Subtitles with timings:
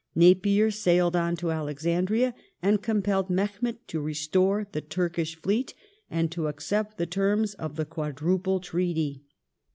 [0.15, 5.75] Napier sailed on to Alexandria, and compelled Mehemet to restore the Turkish fleet,
[6.09, 9.21] and to accept the terms of the Quadruple Treaty.